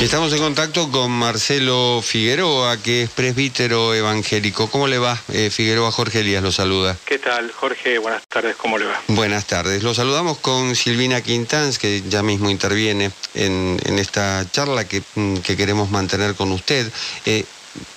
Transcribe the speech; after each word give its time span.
Estamos 0.00 0.32
en 0.32 0.38
contacto 0.38 0.92
con 0.92 1.10
Marcelo 1.10 2.00
Figueroa, 2.04 2.80
que 2.80 3.02
es 3.02 3.10
presbítero 3.10 3.94
evangélico. 3.96 4.70
¿Cómo 4.70 4.86
le 4.86 4.96
va, 4.96 5.20
eh, 5.32 5.50
Figueroa? 5.50 5.90
Jorge 5.90 6.20
Elías 6.20 6.40
lo 6.40 6.52
saluda. 6.52 6.96
¿Qué 7.04 7.18
tal, 7.18 7.50
Jorge? 7.50 7.98
Buenas 7.98 8.24
tardes, 8.28 8.54
¿cómo 8.54 8.78
le 8.78 8.84
va? 8.84 9.02
Buenas 9.08 9.46
tardes. 9.46 9.82
Lo 9.82 9.94
saludamos 9.94 10.38
con 10.38 10.76
Silvina 10.76 11.20
Quintans, 11.20 11.80
que 11.80 12.02
ya 12.08 12.22
mismo 12.22 12.48
interviene 12.48 13.10
en, 13.34 13.76
esta 13.98 14.46
charla 14.48 14.86
que, 14.86 15.02
mm, 15.16 15.38
que, 15.38 15.56
queremos 15.56 15.90
mantener 15.90 16.36
con 16.36 16.52
usted. 16.52 16.90
Eh, 17.26 17.44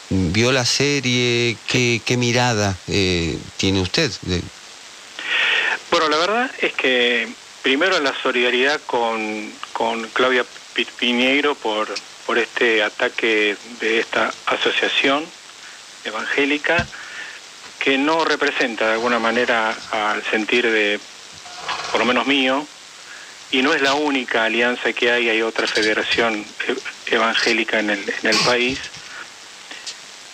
¿Vio 0.10 0.52
la 0.52 0.66
serie? 0.66 1.56
¿Qué, 1.68 2.18
mirada 2.18 2.76
eh, 2.88 3.38
tiene 3.58 3.80
usted? 3.80 4.12
Bueno, 5.92 6.10
la 6.10 6.18
verdad 6.18 6.52
es 6.62 6.74
que 6.74 7.30
primero 7.62 8.00
la 8.00 8.14
solidaridad 8.24 8.82
con, 8.88 9.54
con 9.72 10.08
Claudia 10.10 10.44
Piñeiro 11.00 11.56
por, 11.56 11.88
por 12.26 12.38
este 12.38 12.84
ataque 12.84 13.58
de 13.80 14.00
esta 14.00 14.32
asociación 14.46 15.26
evangélica 16.06 16.86
que 17.80 17.98
no 17.98 18.24
representa 18.26 18.88
de 18.88 18.94
alguna 18.94 19.20
manera 19.20 19.76
al 19.92 20.24
sentir 20.26 20.70
de, 20.70 21.00
por 21.92 22.00
lo 22.00 22.06
menos 22.06 22.28
mío, 22.28 22.66
y 23.52 23.62
no 23.62 23.74
es 23.74 23.82
la 23.82 23.96
única 23.96 24.46
alianza 24.46 24.94
que 24.94 25.12
hay, 25.12 25.30
hay 25.30 25.42
otra 25.42 25.68
federación 25.68 26.46
e-, 26.68 27.16
evangélica 27.16 27.80
en 27.80 27.90
el, 27.90 28.00
en 28.00 28.30
el 28.30 28.38
país, 28.46 28.80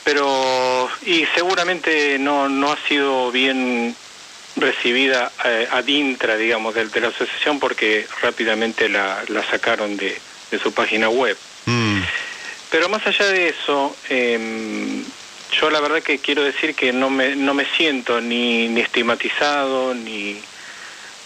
pero 0.04 0.90
y 1.06 1.26
seguramente 1.36 2.20
no, 2.20 2.48
no 2.48 2.72
ha 2.72 2.78
sido 2.88 3.32
bien 3.32 3.96
recibida 4.56 5.32
eh, 5.46 5.68
ad 5.72 5.88
intra, 5.88 6.36
digamos, 6.36 6.76
de, 6.76 6.88
de, 6.88 7.02
la 7.02 7.08
asociación 7.10 7.60
porque 7.60 8.08
rápidamente 8.22 8.90
la, 8.90 9.24
la 9.28 9.44
sacaron 9.50 9.98
de, 9.98 10.20
de 10.52 10.60
su 10.60 10.74
página 10.74 11.10
web. 11.10 11.38
Mm. 11.66 12.02
Pero 12.70 12.90
más 12.90 13.06
allá 13.08 13.28
de 13.28 13.50
eso, 13.50 13.96
eh, 14.10 15.04
yo 15.52 15.70
la 15.70 15.80
verdad 15.80 16.04
que 16.04 16.20
quiero 16.20 16.44
decir 16.44 16.76
que 16.76 16.92
no 16.92 17.10
me, 17.10 17.36
no 17.36 17.54
me 17.54 17.66
siento 17.66 18.20
ni, 18.20 18.68
ni 18.68 18.82
estigmatizado, 18.82 19.94
ni, 19.94 20.40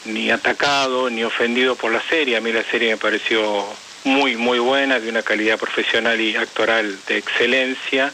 ni 0.06 0.30
atacado, 0.30 1.10
ni 1.10 1.24
ofendido 1.24 1.76
por 1.76 1.92
la 1.92 2.02
serie. 2.02 2.38
A 2.38 2.42
mí 2.42 2.52
la 2.52 2.64
serie 2.64 2.92
me 2.92 2.98
pareció 2.98 3.66
muy, 4.04 4.36
muy 4.36 4.60
buena, 4.60 5.00
de 5.00 5.10
una 5.10 5.24
calidad 5.24 5.58
profesional 5.58 6.20
y 6.20 6.36
actoral 6.36 6.98
de 7.08 7.18
excelencia. 7.18 8.14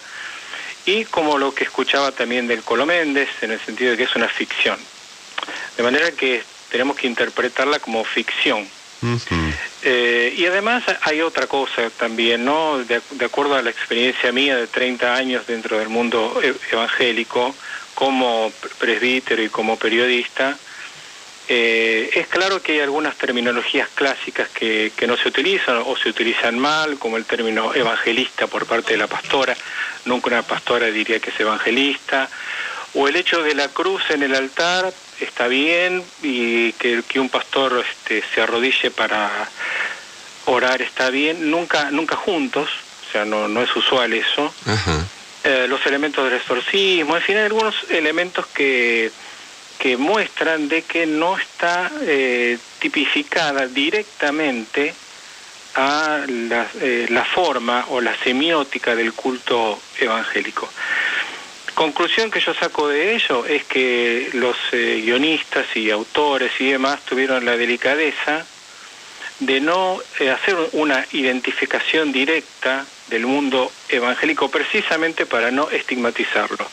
Y 0.86 1.04
como 1.06 1.38
lo 1.38 1.54
que 1.54 1.66
escuchaba 1.66 2.12
también 2.14 2.48
del 2.48 2.64
Colo 2.64 2.86
Méndez, 2.86 3.30
en 3.42 3.52
el 3.52 3.60
sentido 3.60 3.92
de 3.92 3.98
que 3.98 4.04
es 4.04 4.16
una 4.16 4.30
ficción. 4.30 4.78
De 5.76 5.84
manera 5.84 6.12
que 6.12 6.44
tenemos 6.70 6.95
que 6.95 7.08
interpretarla 7.08 7.80
como 7.80 8.04
ficción, 8.04 8.67
eh, 9.90 10.34
y 10.36 10.46
además 10.46 10.84
hay 11.04 11.22
otra 11.22 11.48
cosa 11.48 11.90
también, 11.92 12.44
¿no? 12.44 12.80
De, 12.80 13.02
acuerdo 13.24 13.56
a 13.56 13.62
la 13.62 13.70
experiencia 13.70 14.34
mía 14.34 14.58
de 14.58 14.68
30 14.68 15.16
años 15.16 15.48
dentro 15.48 15.80
del 15.80 15.88
mundo 15.88 16.42
e, 16.44 16.54
evangélico, 16.74 17.56
como 17.96 18.52
presbítero 18.80 19.42
y 19.42 19.48
como 19.48 19.80
periodista, 19.80 20.58
eh, 21.48 22.10
es 22.16 22.28
claro 22.28 22.62
que 22.62 22.74
hay 22.74 22.80
algunas 22.82 23.16
terminologías 23.16 23.88
clásicas 23.96 24.50
que, 24.50 24.92
que, 24.94 25.08
no 25.08 25.16
se 25.16 25.30
utilizan 25.30 25.82
o 25.86 25.96
se 25.96 26.10
utilizan 26.10 26.60
mal, 26.60 27.00
como 27.00 27.16
el 27.16 27.24
término 27.24 27.74
evangelista 27.74 28.48
por 28.48 28.66
parte 28.66 28.92
de 28.92 28.98
la 28.98 29.08
pastora, 29.08 29.56
nunca 30.04 30.28
una 30.28 30.42
pastora 30.42 30.88
diría 30.88 31.22
que 31.22 31.30
es 31.30 31.40
evangelista, 31.40 32.30
o 32.94 33.08
el 33.08 33.16
hecho 33.16 33.42
de 33.42 33.56
la 33.56 33.70
cruz 33.70 34.02
en 34.10 34.24
el 34.24 34.36
altar 34.36 34.92
está 35.20 35.48
bien 35.48 36.04
y 36.22 36.74
que, 36.74 37.20
un 37.20 37.30
pastor 37.30 37.84
este, 37.88 38.24
se 38.34 38.42
arrodille 38.42 38.92
para 38.92 39.30
orar 40.48 40.81
está 40.81 41.09
bien, 41.09 41.52
nunca, 41.52 41.92
nunca 41.92 42.16
juntos, 42.16 42.70
o 43.08 43.12
sea, 43.12 43.26
no, 43.26 43.48
no 43.48 43.62
es 43.62 43.76
usual 43.76 44.14
eso. 44.14 44.54
Eh, 45.44 45.67
los 45.70 45.86
elementos 45.86 46.26
del 46.26 46.34
exorcismo, 46.34 47.16
en 47.16 47.22
fin, 47.22 47.38
hay 47.38 47.44
algunos 47.44 47.76
elementos 47.89 48.48
que, 48.48 49.12
que 49.80 49.95
muestran 49.98 50.67
de 50.67 50.82
que 50.82 51.05
no 51.05 51.38
está 51.38 51.92
eh, 52.02 52.58
tipificada 52.80 53.67
directamente 53.67 54.94
a 55.76 56.22
la, 56.27 56.67
eh, 56.82 57.05
la 57.10 57.23
forma 57.23 57.86
o 57.89 58.02
la 58.02 58.16
semiótica 58.17 58.95
del 58.95 59.14
culto 59.14 59.80
evangélico. 59.99 60.67
Conclusión 61.76 62.32
que 62.32 62.39
yo 62.39 62.55
saco 62.55 62.88
de 62.88 63.16
ello 63.16 63.45
es 63.45 63.64
que 63.66 64.32
los 64.33 64.58
eh, 64.72 65.02
guionistas 65.05 65.67
y 65.76 65.92
autores 65.92 66.52
y 66.60 66.72
demás 66.72 67.02
tuvieron 67.05 67.45
la 67.45 67.55
delicadeza 67.55 68.43
de 69.39 69.59
no 69.61 69.99
eh, 70.20 70.30
hacer 70.31 70.58
una 70.73 71.05
identificación 71.11 72.11
directa 72.11 72.86
del 73.08 73.25
mundo 73.25 73.71
evangélico 73.89 74.49
precisamente 74.49 75.25
para 75.25 75.52
no 75.52 75.70
estigmatizarlo. 75.70 76.65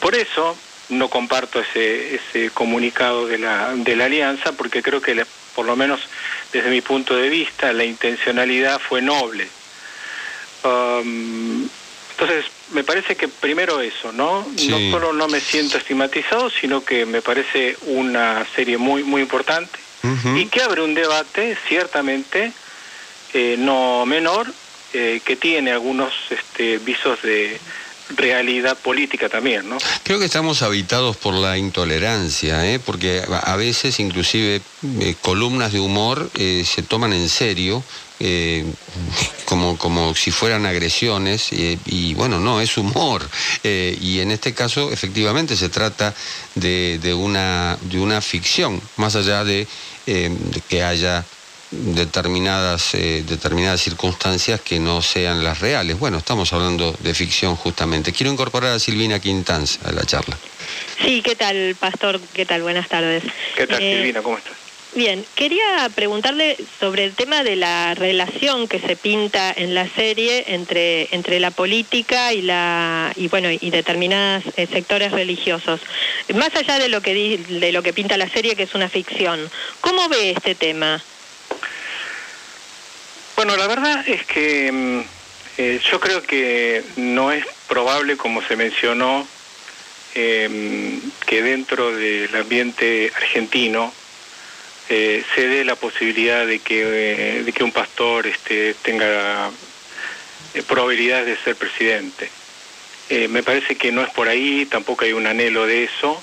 Por 0.00 0.14
eso 0.14 0.56
no 0.90 1.08
comparto 1.08 1.60
ese, 1.60 2.16
ese 2.16 2.50
comunicado 2.50 3.26
de 3.26 3.38
la, 3.38 3.74
de 3.74 3.96
la 3.96 4.06
alianza 4.06 4.52
porque 4.52 4.82
creo 4.82 5.00
que 5.00 5.24
por 5.54 5.66
lo 5.66 5.76
menos 5.76 6.00
desde 6.52 6.70
mi 6.70 6.80
punto 6.80 7.14
de 7.16 7.28
vista 7.28 7.72
la 7.72 7.84
intencionalidad 7.84 8.80
fue 8.80 9.02
noble. 9.02 9.46
Um, 10.64 11.68
entonces, 12.10 12.46
me 12.72 12.82
parece 12.82 13.14
que 13.14 13.28
primero 13.28 13.80
eso, 13.80 14.12
¿no? 14.12 14.44
No 14.68 14.90
solo 14.90 15.12
no 15.12 15.28
me 15.28 15.40
siento 15.40 15.78
estigmatizado, 15.78 16.50
sino 16.50 16.84
que 16.84 17.06
me 17.06 17.22
parece 17.22 17.76
una 17.82 18.44
serie 18.56 18.76
muy, 18.76 19.04
muy 19.04 19.22
importante 19.22 19.78
y 20.36 20.46
que 20.46 20.62
abre 20.62 20.82
un 20.82 20.94
debate, 20.94 21.56
ciertamente, 21.68 22.52
eh, 23.34 23.56
no 23.58 24.06
menor, 24.06 24.46
eh, 24.94 25.20
que 25.24 25.36
tiene 25.36 25.72
algunos 25.72 26.12
este, 26.30 26.78
visos 26.78 27.20
de 27.22 27.60
realidad 28.16 28.76
política 28.78 29.28
también, 29.28 29.68
¿no? 29.68 29.76
Creo 30.02 30.18
que 30.18 30.24
estamos 30.24 30.62
habitados 30.62 31.18
por 31.18 31.34
la 31.34 31.58
intolerancia, 31.58 32.66
¿eh? 32.66 32.78
porque 32.78 33.22
a 33.28 33.56
veces 33.56 34.00
inclusive 34.00 34.62
eh, 35.00 35.14
columnas 35.20 35.72
de 35.72 35.80
humor 35.80 36.30
se 36.34 36.82
toman 36.82 37.12
en 37.12 37.28
serio 37.28 37.84
eh, 38.20 38.64
como, 39.44 39.78
como 39.78 40.14
si 40.14 40.30
fueran 40.30 40.66
agresiones, 40.66 41.52
eh, 41.52 41.78
y 41.86 42.14
bueno, 42.14 42.40
no, 42.40 42.60
es 42.60 42.76
humor. 42.76 43.28
Eh, 43.62 43.96
y 44.00 44.20
en 44.20 44.30
este 44.30 44.54
caso, 44.54 44.92
efectivamente, 44.92 45.56
se 45.56 45.68
trata 45.68 46.14
de, 46.54 46.98
de, 47.00 47.14
una, 47.14 47.78
de 47.82 48.00
una 48.00 48.20
ficción, 48.20 48.80
más 48.96 49.16
allá 49.16 49.44
de, 49.44 49.66
que 50.68 50.82
haya 50.82 51.24
determinadas, 51.70 52.92
determinadas 52.92 53.82
circunstancias 53.82 54.60
que 54.62 54.80
no 54.80 55.02
sean 55.02 55.44
las 55.44 55.60
reales. 55.60 55.98
Bueno, 55.98 56.16
estamos 56.18 56.52
hablando 56.54 56.96
de 57.00 57.12
ficción 57.12 57.56
justamente. 57.56 58.12
Quiero 58.12 58.32
incorporar 58.32 58.72
a 58.72 58.78
Silvina 58.78 59.18
Quintanz 59.20 59.78
a 59.84 59.92
la 59.92 60.04
charla. 60.04 60.38
Sí, 61.02 61.20
¿qué 61.22 61.36
tal, 61.36 61.76
Pastor? 61.78 62.20
¿Qué 62.32 62.46
tal? 62.46 62.62
Buenas 62.62 62.88
tardes. 62.88 63.22
¿Qué 63.54 63.66
tal, 63.66 63.78
Silvina? 63.78 64.22
¿Cómo 64.22 64.38
estás? 64.38 64.67
Bien, 64.94 65.24
quería 65.34 65.90
preguntarle 65.94 66.56
sobre 66.80 67.04
el 67.04 67.14
tema 67.14 67.42
de 67.42 67.56
la 67.56 67.94
relación 67.94 68.66
que 68.68 68.80
se 68.80 68.96
pinta 68.96 69.52
en 69.54 69.74
la 69.74 69.86
serie 69.86 70.44
entre, 70.48 71.14
entre 71.14 71.40
la 71.40 71.50
política 71.50 72.32
y 72.32 72.40
la 72.40 73.12
y 73.14 73.28
bueno 73.28 73.50
y 73.50 73.70
determinados 73.70 74.44
eh, 74.56 74.66
sectores 74.66 75.12
religiosos. 75.12 75.80
Más 76.34 76.54
allá 76.56 76.78
de 76.78 76.88
lo 76.88 77.02
que 77.02 77.38
de 77.38 77.72
lo 77.72 77.82
que 77.82 77.92
pinta 77.92 78.16
la 78.16 78.28
serie 78.30 78.56
que 78.56 78.62
es 78.62 78.74
una 78.74 78.88
ficción, 78.88 79.50
¿cómo 79.82 80.08
ve 80.08 80.30
este 80.30 80.54
tema? 80.54 81.02
Bueno, 83.36 83.56
la 83.56 83.66
verdad 83.66 84.08
es 84.08 84.24
que 84.24 84.72
mm, 84.72 85.00
eh, 85.58 85.80
yo 85.90 86.00
creo 86.00 86.22
que 86.22 86.82
no 86.96 87.30
es 87.30 87.44
probable, 87.68 88.16
como 88.16 88.42
se 88.42 88.56
mencionó, 88.56 89.28
eh, 90.14 90.98
que 91.26 91.42
dentro 91.42 91.94
del 91.94 92.34
ambiente 92.34 93.12
argentino 93.14 93.92
eh, 94.90 95.22
se 95.34 95.48
dé 95.48 95.64
la 95.64 95.76
posibilidad 95.76 96.46
de 96.46 96.60
que, 96.60 96.82
eh, 96.82 97.42
de 97.42 97.52
que 97.52 97.62
un 97.62 97.72
pastor 97.72 98.26
este, 98.26 98.72
tenga 98.74 99.50
eh, 100.54 100.62
probabilidades 100.66 101.26
de 101.26 101.36
ser 101.44 101.56
presidente. 101.56 102.30
me 103.28 103.42
parece 103.42 103.76
que 103.76 103.92
no 103.92 104.02
es 104.02 104.10
por 104.10 104.28
ahí, 104.28 104.66
tampoco 104.66 105.04
hay 105.04 105.12
un 105.12 105.26
anhelo 105.26 105.66
de 105.66 105.84
eso. 105.84 106.22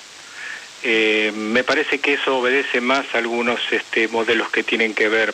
me 1.34 1.64
parece 1.64 2.00
que 2.00 2.14
eso 2.14 2.38
obedece 2.38 2.82
más 2.82 3.06
a 3.14 3.20
algunos 3.20 3.60
este, 3.72 4.08
modelos 4.08 4.50
que 4.50 4.64
tienen 4.64 4.94
que 4.94 5.10
ver 5.10 5.34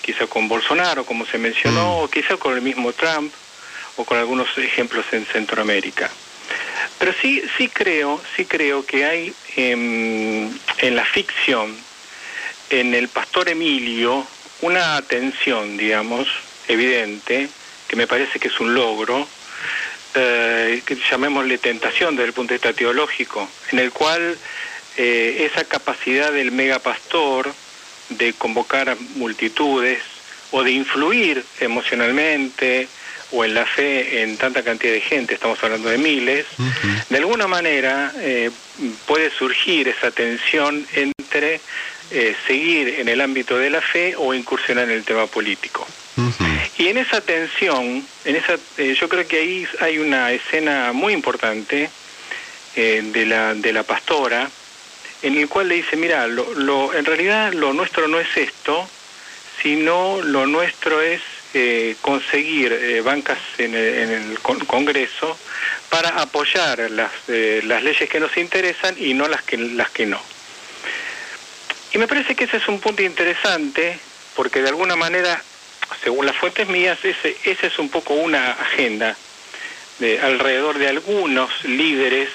quizá 0.00 0.26
con 0.26 0.48
Bolsonaro, 0.48 1.04
como 1.04 1.26
se 1.26 1.38
mencionó, 1.38 1.98
mm. 1.98 2.02
o 2.02 2.08
quizá 2.08 2.36
con 2.36 2.54
el 2.54 2.62
mismo 2.62 2.92
Trump, 2.92 3.32
o 3.96 4.04
con 4.04 4.18
algunos 4.18 4.48
ejemplos 4.56 5.04
en 5.12 5.24
Centroamérica. 5.26 6.10
Pero 6.98 7.12
sí, 7.20 7.42
sí 7.56 7.68
creo, 7.68 8.20
sí 8.36 8.44
creo 8.44 8.84
que 8.86 9.04
hay 9.04 9.34
en 9.56 10.96
la 10.96 11.04
ficción, 11.04 11.76
en 12.70 12.94
el 12.94 13.08
pastor 13.08 13.48
Emilio 13.48 14.26
una 14.60 14.96
atención, 14.96 15.76
digamos, 15.76 16.28
evidente, 16.66 17.48
que 17.86 17.96
me 17.96 18.06
parece 18.06 18.38
que 18.38 18.48
es 18.48 18.60
un 18.60 18.74
logro, 18.74 19.26
eh, 20.14 20.82
que 20.84 20.96
llamémosle 21.10 21.58
tentación 21.58 22.16
desde 22.16 22.28
el 22.28 22.32
punto 22.32 22.52
de 22.52 22.58
vista 22.58 22.72
teológico, 22.72 23.48
en 23.72 23.78
el 23.78 23.92
cual 23.92 24.36
eh, 24.96 25.48
esa 25.50 25.64
capacidad 25.64 26.32
del 26.32 26.50
megapastor 26.50 27.52
de 28.10 28.32
convocar 28.32 28.90
a 28.90 28.96
multitudes 29.16 30.02
o 30.50 30.62
de 30.62 30.72
influir 30.72 31.44
emocionalmente 31.60 32.88
o 33.30 33.44
en 33.44 33.54
la 33.54 33.66
fe 33.66 34.22
en 34.22 34.36
tanta 34.36 34.62
cantidad 34.62 34.92
de 34.92 35.00
gente, 35.00 35.34
estamos 35.34 35.62
hablando 35.62 35.88
de 35.88 35.98
miles, 35.98 36.46
de 37.08 37.16
alguna 37.18 37.46
manera 37.46 38.12
eh, 38.16 38.50
puede 39.06 39.30
surgir 39.30 39.88
esa 39.88 40.10
tensión 40.10 40.86
entre 40.94 41.60
eh, 42.10 42.34
seguir 42.46 43.00
en 43.00 43.08
el 43.08 43.20
ámbito 43.20 43.58
de 43.58 43.70
la 43.70 43.82
fe 43.82 44.14
o 44.16 44.32
incursionar 44.32 44.84
en 44.84 44.92
el 44.92 45.04
tema 45.04 45.26
político. 45.26 45.86
Y 46.78 46.88
en 46.88 46.98
esa 46.98 47.20
tensión, 47.20 48.04
en 48.24 48.36
esa, 48.36 48.54
eh, 48.76 48.96
yo 48.98 49.08
creo 49.08 49.26
que 49.26 49.38
ahí 49.38 49.68
hay 49.80 49.98
una 49.98 50.32
escena 50.32 50.92
muy 50.92 51.12
importante 51.12 51.90
de, 52.74 53.26
la, 53.26 53.54
de 53.54 53.72
la 53.72 53.82
pastora, 53.82 54.48
en 55.22 55.36
el 55.36 55.48
cual 55.48 55.68
le 55.68 55.76
dice, 55.76 55.96
mira, 55.96 56.28
lo, 56.28 56.54
lo, 56.54 56.94
en 56.94 57.04
realidad 57.04 57.52
lo 57.52 57.72
nuestro 57.72 58.06
no 58.06 58.20
es 58.20 58.36
esto, 58.36 58.88
sino 59.60 60.20
lo 60.22 60.46
nuestro 60.46 61.00
es 61.02 61.20
eh, 61.54 61.96
conseguir 62.02 62.72
eh, 62.74 63.00
bancas 63.00 63.38
en 63.56 63.74
el, 63.74 64.38
Congreso 64.40 65.38
para 65.88 66.10
apoyar 66.20 66.90
las, 66.90 67.10
eh, 67.28 67.62
las 67.64 67.82
leyes 67.82 68.06
que 68.06 68.20
nos 68.20 68.36
interesan 68.36 68.94
y 68.98 69.14
no 69.14 69.26
las 69.28 69.42
que, 69.42 69.56
las 69.56 69.88
que 69.88 70.04
no. 70.04 70.20
Y 71.94 71.96
me 71.96 72.06
parece 72.06 72.34
que 72.34 72.44
ese 72.44 72.58
es 72.58 72.68
un 72.68 72.80
punto 72.80 73.02
interesante 73.02 73.98
porque 74.36 74.60
de 74.60 74.68
alguna 74.68 74.94
manera, 74.94 75.42
según 76.04 76.26
las 76.26 76.36
fuentes 76.36 76.68
mías, 76.68 76.98
ese, 77.02 77.34
ese 77.44 77.68
es 77.68 77.78
un 77.78 77.88
poco 77.88 78.12
una 78.12 78.52
agenda 78.52 79.16
de, 80.00 80.20
alrededor 80.20 80.78
de 80.78 80.88
algunos 80.88 81.64
líderes 81.64 82.28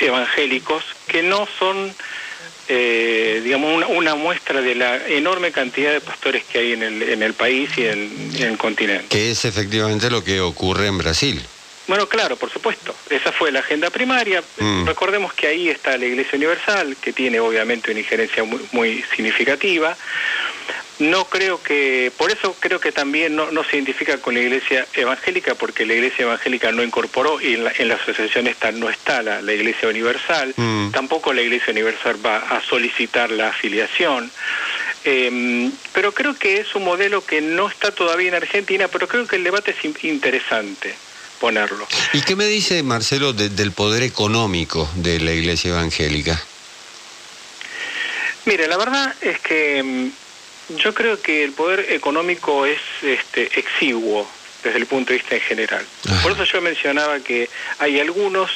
evangélicos 0.00 0.82
que 1.06 1.22
no 1.22 1.46
son 1.58 1.94
eh, 2.68 3.40
digamos, 3.42 3.84
una, 3.88 4.14
muestra 4.14 4.60
de 4.60 4.74
la 4.74 5.06
enorme 5.08 5.52
cantidad 5.52 5.92
de 5.92 6.00
pastores 6.00 6.44
que 6.44 6.58
hay 6.58 6.72
en 6.72 6.82
el, 6.82 7.02
en 7.02 7.22
el 7.22 7.34
país 7.34 7.70
y 7.76 7.86
en, 7.86 8.32
el 8.38 8.58
continente. 8.58 9.06
Que 9.08 9.30
es 9.30 9.44
efectivamente 9.44 10.10
lo 10.10 10.22
que 10.22 10.40
ocurre 10.40 10.86
en 10.86 10.98
Brasil. 10.98 11.42
Bueno, 11.86 12.06
claro, 12.06 12.36
por 12.36 12.50
supuesto. 12.50 12.94
Esa 13.08 13.32
fue 13.32 13.50
la 13.50 13.60
agenda 13.60 13.88
primaria. 13.88 14.42
Mm. 14.58 14.84
Recordemos 14.86 15.32
que 15.32 15.46
ahí 15.46 15.70
está 15.70 15.96
la 15.96 16.04
Iglesia 16.04 16.36
Universal, 16.36 16.96
que 17.00 17.14
tiene 17.14 17.40
obviamente 17.40 17.90
una 17.90 18.00
injerencia 18.00 18.44
muy, 18.44 18.60
muy 18.72 19.04
significativa. 19.16 19.96
No 20.98 21.26
creo 21.26 21.62
que, 21.62 22.12
por 22.16 22.32
eso 22.32 22.56
creo 22.58 22.80
que 22.80 22.90
también 22.90 23.36
no, 23.36 23.48
se 23.64 23.76
identifica 23.76 24.18
con 24.18 24.34
la 24.34 24.40
iglesia 24.40 24.86
evangélica, 24.94 25.54
porque 25.54 25.86
la 25.86 25.94
iglesia 25.94 26.24
evangélica 26.24 26.72
no 26.72 26.82
incorporó 26.82 27.40
y 27.40 27.54
en 27.54 27.88
la, 27.88 27.94
asociación 27.94 28.48
esta 28.48 28.72
no 28.72 28.90
está 28.90 29.22
la, 29.22 29.52
iglesia 29.52 29.88
universal, 29.88 30.52
mm. 30.56 30.90
tampoco 30.90 31.32
la 31.32 31.42
iglesia 31.42 31.72
universal 31.72 32.16
va 32.24 32.38
a 32.38 32.60
solicitar 32.62 33.30
la 33.30 33.48
afiliación. 33.50 34.30
Em, 35.04 35.70
pero 35.92 36.12
creo 36.12 36.34
que 36.34 36.58
es 36.58 36.74
un 36.74 36.84
modelo 36.84 37.24
que 37.24 37.40
no 37.40 37.68
está 37.68 37.92
todavía 37.92 38.28
en 38.28 38.34
Argentina, 38.34 38.88
pero 38.88 39.06
creo 39.06 39.26
que 39.26 39.36
el 39.36 39.44
debate 39.44 39.70
es 39.70 40.04
interesante 40.04 40.94
ponerlo. 41.38 41.86
¿Y 42.12 42.22
qué 42.22 42.34
me 42.34 42.46
dice 42.46 42.82
Marcelo 42.82 43.32
del 43.32 43.70
poder 43.70 44.02
económico 44.02 44.90
de 44.96 45.20
la 45.20 45.32
iglesia 45.32 45.70
evangélica? 45.70 46.42
Mire, 48.44 48.66
la 48.66 48.76
verdad 48.76 49.14
es 49.20 49.38
que 49.40 49.78
em, 49.78 50.10
yo 50.76 50.94
creo 50.94 51.20
que 51.20 51.44
el 51.44 51.52
poder 51.52 51.92
económico 51.92 52.66
es 52.66 52.80
este, 53.02 53.58
exiguo 53.58 54.28
desde 54.62 54.78
el 54.78 54.86
punto 54.86 55.12
de 55.12 55.18
vista 55.18 55.36
en 55.36 55.40
general. 55.40 55.86
Por 56.22 56.32
eso 56.32 56.44
yo 56.44 56.60
mencionaba 56.60 57.20
que 57.20 57.48
hay 57.78 58.00
algunos, 58.00 58.50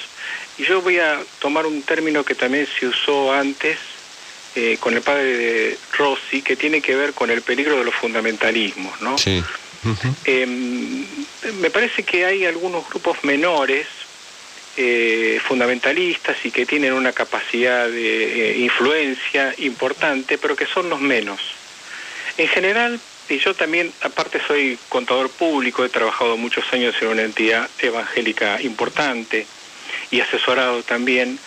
y 0.59 0.65
yo 0.65 0.83
voy 0.83 0.99
a 0.99 1.21
tomar 1.39 1.67
un 1.67 1.83
término 1.83 2.25
que 2.25 2.35
también 2.35 2.67
se 2.79 2.87
usó 2.87 3.33
antes 3.33 3.79
eh, 4.55 4.77
con 4.81 4.95
el 4.95 5.01
padre 5.01 5.37
de 5.37 5.79
Rossi, 5.97 6.43
que 6.43 6.57
tiene 6.57 6.81
que 6.81 6.95
ver 6.95 7.15
con 7.15 7.31
el 7.31 7.43
peligro 7.43 7.79
de 7.79 7.85
los 7.85 7.95
fundamentalismos, 7.95 9.01
¿no? 9.01 9.17
Sí. 9.17 9.43
Em, 10.25 11.05
me 11.61 11.71
parece 11.71 12.05
que 12.05 12.25
hay 12.25 12.45
algunos 12.45 12.89
grupos 12.89 13.25
menores 13.25 13.87
eh, 14.77 15.41
fundamentalistas 15.45 16.37
y 16.45 16.51
que 16.51 16.67
tienen 16.67 16.93
una 16.93 17.13
capacidad 17.13 17.89
de 17.89 18.53
eh, 18.53 18.59
influencia 18.59 19.55
importante, 19.59 20.39
pero 20.39 20.55
que 20.55 20.67
son 20.67 20.89
los 20.89 21.01
menos. 21.01 21.41
En 22.39 22.49
general, 22.49 22.99
y 23.29 23.39
yo 23.39 23.55
también, 23.55 23.93
aparte 24.03 24.41
soy 24.47 24.79
contador 24.89 25.31
público, 25.31 25.85
he 25.85 25.89
trabajado 25.89 26.37
muchos 26.37 26.65
años 26.73 26.95
en 27.01 27.09
una 27.09 27.23
entidad 27.23 27.69
evangélica 27.79 28.61
importante 28.61 29.47
y 30.11 30.21
asesorado 30.21 30.83
también. 30.83 31.39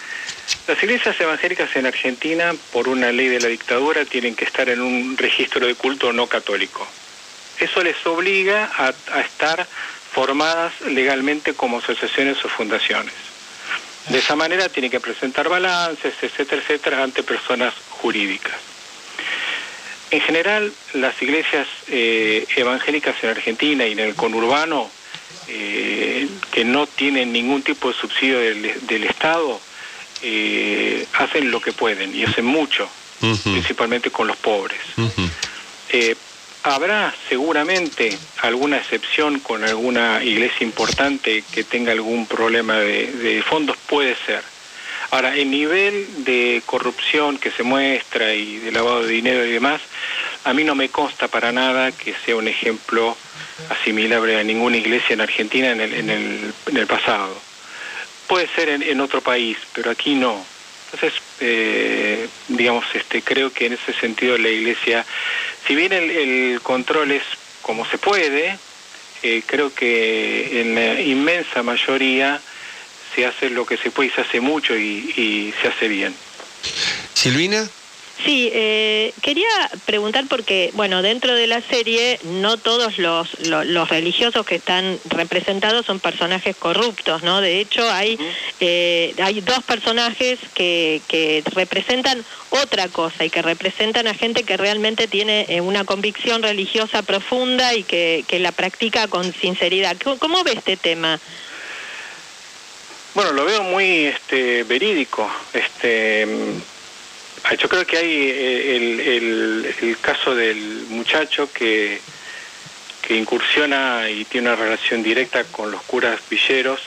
Las 0.68 0.82
iglesias 0.82 1.20
evangélicas 1.20 1.76
en 1.76 1.86
Argentina, 1.86 2.54
por 2.72 2.88
una 2.88 3.12
ley 3.12 3.28
de 3.28 3.40
la 3.40 3.48
dictadura, 3.48 4.06
tienen 4.06 4.36
que 4.36 4.46
estar 4.46 4.70
en 4.70 4.82
un 4.82 5.18
registro 5.18 5.66
de 5.66 5.76
culto 5.76 6.14
no 6.14 6.28
católico. 6.28 6.88
Eso 7.60 7.84
les 7.84 8.06
obliga 8.06 8.70
a, 8.78 8.94
a 9.14 9.22
estar 9.22 9.66
formadas 10.12 10.74
legalmente 10.82 11.54
como 11.54 11.80
asociaciones 11.80 12.44
o 12.46 12.50
fundaciones. 12.50 13.14
De 14.10 14.20
esa 14.20 14.36
manera 14.36 14.70
tienen 14.70 14.92
que 14.92 15.00
presentar 15.00 15.50
balances, 15.50 16.14
etcétera, 16.22 16.62
etcétera, 16.62 17.04
ante 17.04 17.24
personas 17.24 17.74
jurídicas. 17.90 18.75
En 20.12 20.22
general, 20.22 20.72
las 20.94 21.20
iglesias 21.22 21.68
eh, 21.88 22.46
evangélicas 22.56 23.16
en 23.24 23.30
Argentina 23.32 23.88
y 23.88 23.94
en 23.94 24.00
el 24.00 24.16
conurbano, 24.16 24.90
eh, 25.48 26.28
que 26.52 26.64
no 26.64 26.88
tienen 26.88 27.34
ningún 27.34 27.64
tipo 27.64 27.90
de 27.90 27.96
subsidio 27.96 28.40
del, 28.40 29.04
Estado, 29.04 29.60
eh, 30.22 31.06
hacen 31.14 31.52
lo 31.52 31.60
que 31.60 31.72
pueden 31.72 32.16
y 32.16 32.24
hacen 32.24 32.46
mucho, 32.46 32.88
principalmente 33.44 34.12
con 34.12 34.28
los 34.28 34.38
pobres. 34.38 34.80
habrá 36.64 37.14
seguramente 37.30 38.18
alguna 38.42 38.78
excepción 38.78 39.40
con 39.40 39.64
alguna 39.64 40.24
iglesia 40.24 40.66
importante 40.66 41.44
que 41.52 41.64
tenga 41.64 41.92
algún 41.92 42.26
problema 42.26 42.78
de 42.78 43.44
fondos, 43.48 43.78
puede 43.88 44.16
ser 44.26 44.55
Ahora, 45.12 45.36
el 45.36 45.50
nivel 45.50 46.24
de 46.26 46.62
corrupción 46.66 47.38
que 47.38 47.52
se 47.52 47.64
muestra 47.64 48.34
y 48.34 48.58
de 48.58 48.72
lavado 48.72 49.04
de 49.04 49.14
dinero 49.14 49.46
y 49.46 49.52
demás, 49.52 49.82
a 50.44 50.54
mí 50.54 50.64
no 50.64 50.76
me 50.76 50.90
consta 50.90 51.28
para 51.28 51.52
nada 51.52 51.92
que 51.92 52.14
sea 52.26 52.36
un 52.36 52.48
ejemplo 52.48 53.16
asimilable 53.70 54.40
a 54.40 54.44
ninguna 54.44 54.78
iglesia 54.78 55.14
en 55.14 55.22
Argentina 55.22 55.72
en 55.72 55.82
el, 55.82 55.94
en 55.94 56.10
el, 56.10 56.54
en 56.68 56.78
el 56.78 56.88
pasado. 56.88 57.36
Puede 58.28 58.48
ser 58.48 58.70
en, 58.70 59.00
otro 59.02 59.22
país, 59.22 59.58
pero 59.74 59.92
aquí 59.92 60.16
no. 60.16 60.44
Entonces, 60.92 61.22
eh, 61.40 62.28
digamos, 62.48 62.86
este, 62.94 63.22
creo 63.22 63.52
que 63.52 63.68
en 63.68 63.74
ese 63.74 63.94
sentido 63.94 64.38
la 64.38 64.50
iglesia, 64.50 65.06
si 65.68 65.76
bien 65.76 65.94
el, 65.94 66.60
control 66.62 67.12
es 67.12 67.24
como 67.62 67.86
se 67.86 67.98
puede, 67.98 68.58
eh, 69.24 69.44
creo 69.46 69.74
que 69.74 70.62
en 70.62 70.76
la 70.76 71.02
inmensa 71.02 71.64
mayoría 71.64 72.42
se 73.16 73.26
hace 73.26 73.50
lo 73.50 73.66
que 73.66 73.78
se 73.78 73.92
puede 73.92 74.10
y 74.10 74.12
se 74.12 74.22
hace 74.22 74.42
mucho 74.42 74.78
y, 74.78 75.54
se 75.62 75.68
hace 75.68 75.88
bien. 75.88 76.14
Silvina. 77.14 77.68
Sí, 78.24 78.50
eh, 78.54 79.14
quería 79.22 79.50
preguntar 79.86 80.24
porque, 80.30 80.72
bueno, 80.74 81.02
dentro 81.02 81.36
de 81.36 81.48
la 81.48 81.62
serie 81.62 82.18
no 82.24 82.58
todos 82.58 82.98
los, 82.98 83.38
los, 83.42 83.90
religiosos 83.90 84.46
que 84.46 84.56
están 84.56 84.98
representados 85.10 85.86
son 85.86 86.00
personajes 86.00 86.56
corruptos, 86.56 87.24
¿no? 87.24 87.42
De 87.42 87.60
hecho, 87.60 87.88
hay, 87.92 88.18
eh, 88.62 89.14
hay 89.22 89.42
dos 89.42 89.64
personajes 89.66 90.40
que, 90.54 91.02
que 91.10 91.44
representan 91.54 92.24
otra 92.52 92.88
cosa 92.88 93.26
y 93.26 93.30
que 93.30 93.42
representan 93.42 94.08
a 94.08 94.14
gente 94.14 94.44
que 94.44 94.56
realmente 94.56 95.08
tiene 95.08 95.46
eh, 95.50 95.60
una 95.60 95.84
convicción 95.84 96.42
religiosa 96.42 97.02
profunda 97.04 97.76
y 97.76 97.84
que, 97.84 98.24
que 98.28 98.40
la 98.40 98.54
practica 98.54 99.08
con 99.10 99.34
sinceridad. 99.34 99.98
¿Cómo 100.20 100.44
ve 100.46 100.54
este 100.54 100.78
tema? 100.78 101.20
Bueno, 103.16 103.32
lo 103.32 103.46
veo 103.46 103.64
muy 103.64 104.08
este, 104.08 104.64
verídico. 104.64 105.32
Este, 105.54 106.26
mm, 106.26 107.56
yo 107.58 107.70
creo 107.70 107.88
que 107.88 107.98
hay 107.98 108.12
eh, 108.12 108.76
el, 108.76 109.74
el, 109.82 109.98
caso 110.00 110.36
del 110.36 110.58
muchacho 110.90 111.50
que, 111.54 112.02
que, 113.02 113.16
incursiona 113.16 114.10
y 114.10 114.26
tiene 114.26 114.50
una 114.50 114.58
relación 114.58 115.02
directa 115.02 115.46
con 115.46 115.72
los 115.72 115.82
curas 115.84 116.20
villeros 116.30 116.82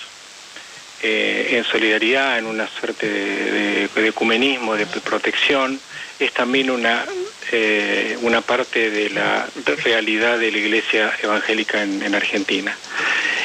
eh, 1.03 1.49
en 1.53 1.65
solidaridad, 1.65 2.39
en 2.39 2.45
una 2.45 2.69
suerte 2.69 3.09
de, 3.09 3.89
de, 3.89 4.09
ecumenismo, 4.09 4.77
de 4.77 4.85
protección, 4.85 5.81
es 6.19 6.35
también 6.35 6.71
una, 6.71 7.07
eh, 7.53 8.19
una 8.21 8.43
parte 8.43 8.91
de 8.91 9.09
la 9.09 9.49
realidad 9.83 10.39
de 10.39 10.53
la 10.53 10.59
iglesia 10.59 11.11
evangélica 11.23 11.83
en, 11.83 12.03
en 12.03 12.15
Argentina. 12.15 12.77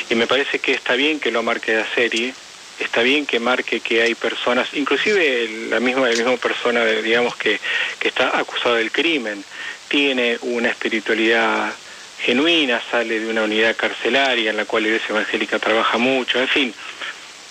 Y 0.10 0.16
me 0.16 0.28
parece 0.28 0.60
que 0.60 0.74
está 0.74 0.96
bien 0.96 1.22
que 1.22 1.32
lo 1.32 1.44
marque 1.44 1.76
la 1.76 1.88
serie, 1.96 2.34
está 2.80 3.02
bien 3.02 3.26
que 3.26 3.40
marque 3.40 3.80
que 3.80 4.02
hay 4.02 4.16
personas, 4.16 4.70
inclusive 4.74 5.68
la 5.70 5.80
misma, 5.80 6.10
la 6.10 6.16
misma 6.16 6.38
persona, 6.38 6.84
digamos, 6.86 7.36
que, 7.36 7.60
que 8.00 8.08
está 8.08 8.38
acusada 8.38 8.76
del 8.76 8.92
crimen, 8.92 9.44
tiene 9.88 10.38
una 10.42 10.70
espiritualidad 10.70 11.74
genuina, 12.20 12.82
sale 12.90 13.20
de 13.20 13.30
una 13.30 13.44
unidad 13.44 13.76
carcelaria 13.76 14.52
en 14.52 14.58
la 14.58 14.66
cual 14.66 14.84
la 14.84 14.90
Iglesia 14.90 15.10
Evangélica 15.10 15.60
trabaja 15.60 15.98
mucho, 15.98 16.40
en 16.40 16.48
fin, 16.48 16.74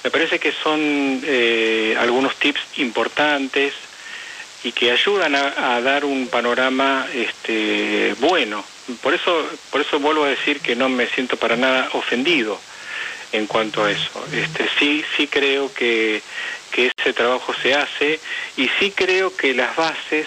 me 0.04 0.10
parece 0.10 0.38
que 0.38 0.52
son 0.52 1.20
eh, 1.24 1.94
algunos 1.98 2.36
tips 2.36 2.60
importantes 2.78 3.74
y 4.64 4.72
que 4.72 4.90
ayudan 4.90 5.34
a, 5.34 5.80
dar 5.80 6.04
un 6.04 6.28
panorama 6.28 7.06
este, 7.14 8.14
bueno. 8.20 8.64
Por 9.00 9.14
eso, 9.14 9.48
por 9.70 9.80
eso 9.80 9.98
vuelvo 10.00 10.24
a 10.24 10.28
decir 10.28 10.60
que 10.60 10.74
no 10.74 10.88
me 10.88 11.06
siento 11.06 11.36
para 11.36 11.56
nada 11.56 11.88
ofendido 11.92 12.60
en 13.32 13.46
cuanto 13.46 13.84
a 13.84 13.90
eso. 13.90 14.24
Este, 14.32 14.68
sí, 14.78 15.04
sí 15.16 15.26
creo 15.26 15.72
que, 15.72 16.22
ese 16.74 17.12
trabajo 17.12 17.52
se 17.62 17.74
hace 17.74 18.18
y 18.56 18.70
sí 18.78 18.92
creo 18.96 19.36
que 19.36 19.52
las 19.52 19.76
bases, 19.76 20.26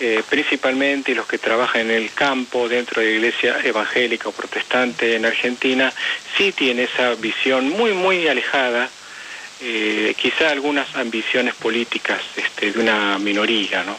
eh, 0.00 0.22
principalmente 0.28 1.14
los 1.14 1.26
que 1.26 1.38
trabajan 1.38 1.82
en 1.82 1.92
el 1.92 2.12
campo 2.12 2.68
dentro 2.68 3.00
de 3.00 3.08
la 3.08 3.14
iglesia 3.14 3.58
evangélica 3.64 4.28
o 4.28 4.32
protestante 4.32 5.16
en 5.16 5.24
Argentina, 5.24 5.90
sí 6.36 6.52
tienen 6.52 6.84
esa 6.84 7.14
visión 7.14 7.70
muy, 7.70 7.94
muy 7.94 8.28
alejada 8.28 8.90
eh, 9.62 10.14
quizá 10.20 10.50
algunas 10.50 10.94
ambiciones 10.96 11.54
políticas 11.54 12.20
este, 12.36 12.72
de 12.72 12.78
una 12.78 13.18
minoría, 13.18 13.82
¿no? 13.84 13.96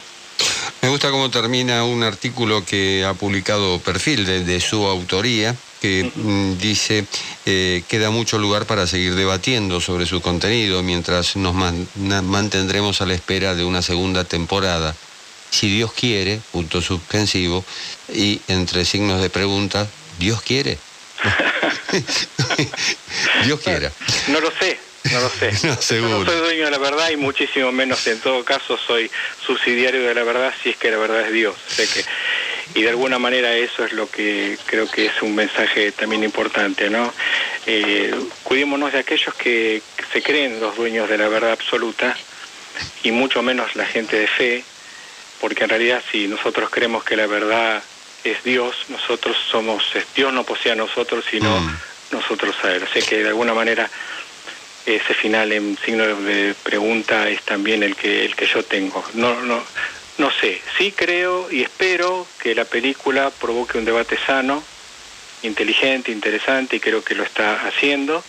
Me 0.84 0.90
gusta 0.90 1.10
cómo 1.10 1.32
termina 1.32 1.84
un 1.84 2.04
artículo 2.04 2.64
que 2.64 3.04
ha 3.04 3.16
publicado 3.16 3.80
Perfil 3.80 4.26
de, 4.26 4.60
su 4.62 4.86
autoría, 4.86 5.56
que 5.82 6.12
mm, 6.14 6.58
dice 6.58 7.06
eh, 7.46 7.84
queda 7.88 8.10
mucho 8.10 8.38
lugar 8.38 8.66
para 8.66 8.88
seguir 8.88 9.16
debatiendo 9.16 9.82
sobre 9.82 10.06
su 10.06 10.22
contenido 10.22 10.84
mientras 10.84 11.36
nos 11.36 11.56
mantendremos 11.56 13.02
a 13.02 13.06
la 13.06 13.14
espera 13.14 13.56
de 13.56 13.64
una 13.64 13.82
segunda 13.82 14.24
temporada. 14.24 14.96
Si 15.50 15.70
Dios 15.70 15.94
quiere, 15.94 16.42
punto 16.52 16.82
suspensivo, 16.82 17.64
y 18.14 18.42
entre 18.48 18.86
signos 18.86 19.22
de 19.22 19.30
pregunta, 19.30 19.88
¿Dios 20.20 20.42
quiere? 20.42 20.78
Dios 23.46 23.60
quiera. 23.62 23.92
No 24.28 24.42
lo 24.42 24.52
sé, 24.60 24.78
no 25.12 25.22
lo 25.22 25.30
sé. 25.30 25.52
no, 25.68 25.82
soy 25.82 26.00
dueño 26.00 26.66
de 26.66 26.72
la 26.72 26.78
verdad 26.78 27.10
y 27.10 27.18
muchísimo 27.18 27.72
menos 27.72 28.06
en 28.08 28.20
todo 28.20 28.44
caso 28.44 28.78
soy 28.78 29.10
subsidiario 29.46 30.04
de 30.04 30.14
la 30.14 30.24
verdad 30.24 30.54
si 30.62 30.70
es 30.70 30.78
que 30.78 30.92
la 30.92 30.98
verdad 30.98 31.22
es 31.22 31.32
Dios. 31.32 31.56
Sé 31.68 31.88
que 31.88 32.04
y 32.76 32.84
de 32.84 32.90
alguna 32.90 33.20
manera 33.20 33.56
eso 33.56 33.86
es 33.86 33.94
lo 33.94 34.10
que 34.10 34.58
creo 34.66 34.90
que 34.90 35.08
es 35.08 35.22
un 35.22 35.36
mensaje 35.36 35.92
también 35.92 36.24
importante, 36.24 36.90
¿no? 36.90 37.14
Eh, 37.66 38.14
cuidémonos 38.44 38.94
de 38.94 39.00
aquellos 39.00 39.34
que 39.36 39.82
se 40.12 40.22
creen 40.22 40.60
los 40.60 40.76
dueños 40.76 41.10
de 41.10 41.18
la 41.18 41.28
verdad 41.28 41.52
absoluta 41.52 42.16
y 43.04 43.12
mucho 43.12 43.42
menos 43.42 43.76
la 43.76 43.86
gente 43.86 44.18
de 44.18 44.28
fe, 44.28 44.64
porque 45.42 45.64
en 45.64 45.70
realidad 45.70 46.04
si 46.12 46.28
nosotros 46.28 46.70
creemos 46.70 47.04
que 47.04 47.16
la 47.16 47.28
verdad 47.28 47.82
es 48.24 48.44
Dios, 48.44 48.76
nosotros 48.90 49.38
somos, 49.50 49.84
Dios 50.16 50.34
no 50.34 50.44
posee 50.44 50.74
a 50.74 50.76
nosotros, 50.76 51.26
sino 51.30 51.60
mm. 51.60 51.78
nosotros 52.12 52.56
a 52.64 52.74
Él. 52.74 52.84
Así 52.84 53.02
que 53.02 53.24
de 53.24 53.30
alguna 53.30 53.54
manera 53.54 53.90
ese 54.86 55.14
final 55.14 55.52
en 55.52 55.78
signo 55.84 56.06
de 56.06 56.56
pregunta 56.64 57.28
es 57.28 57.42
también 57.42 57.84
el 57.84 57.96
que 57.96 58.26
el 58.26 58.36
que 58.36 58.46
yo 58.46 58.64
tengo. 58.64 59.04
No 59.14 59.42
no 59.42 59.64
no 60.18 60.32
sé, 60.32 60.62
sí 60.78 60.92
creo 60.96 61.52
y 61.52 61.62
espero 61.62 62.28
que 62.42 62.56
la 62.56 62.66
película 62.66 63.30
provoque 63.30 63.78
un 63.78 63.86
debate 63.86 64.18
sano, 64.26 64.64
inteligente, 65.44 66.12
interesante 66.12 66.78
y 66.78 66.80
creo 66.80 67.04
que 67.04 67.16
lo 67.16 67.24
está 67.24 67.68
haciendo. 67.68 68.24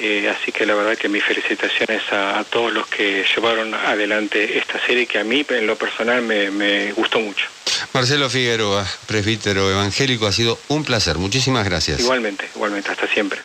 Eh, 0.00 0.28
así 0.28 0.50
que 0.50 0.66
la 0.66 0.74
verdad 0.74 0.98
que 0.98 1.08
mis 1.08 1.22
felicitaciones 1.22 2.02
a, 2.10 2.42
todos 2.50 2.72
los 2.72 2.86
que 2.88 3.24
llevaron 3.34 3.72
adelante 3.74 4.58
esta 4.58 4.84
serie 4.84 5.06
que 5.06 5.20
a 5.20 5.24
mí 5.24 5.46
en 5.48 5.68
lo 5.68 5.76
personal 5.76 6.20
me, 6.22 6.50
me 6.50 6.92
gustó 6.92 7.20
mucho. 7.20 7.46
Marcelo 7.92 8.28
Figueroa, 8.28 8.84
presbítero 9.06 9.70
evangélico, 9.70 10.26
ha 10.26 10.32
sido 10.32 10.58
un 10.68 10.84
placer. 10.84 11.18
Muchísimas 11.18 11.64
gracias. 11.64 12.00
Igualmente, 12.00 12.48
igualmente. 12.54 12.90
Hasta 12.90 13.06
siempre. 13.06 13.40